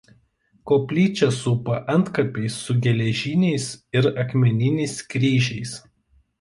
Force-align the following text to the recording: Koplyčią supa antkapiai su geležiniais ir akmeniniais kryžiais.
Koplyčią 0.69 1.29
supa 1.39 1.75
antkapiai 1.97 2.51
su 2.55 2.77
geležiniais 2.87 3.69
ir 4.01 4.11
akmeniniais 4.27 4.99
kryžiais. 5.15 5.79